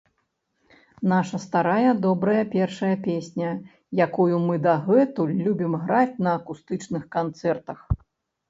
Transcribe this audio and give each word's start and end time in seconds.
Нашая 1.11 1.41
старая 1.43 1.91
добрая 2.05 2.39
першая 2.55 2.95
песня, 3.07 3.49
якую 4.07 4.35
мы 4.47 4.55
дагэтуль 4.65 5.37
любім 5.49 5.73
граць 5.85 6.19
на 6.29 6.35
акустычных 6.39 7.03
канцэртах. 7.19 7.79